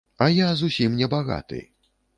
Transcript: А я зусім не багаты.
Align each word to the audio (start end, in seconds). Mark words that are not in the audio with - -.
А 0.17 0.29
я 0.35 0.47
зусім 0.61 0.97
не 1.03 1.11
багаты. 1.15 1.65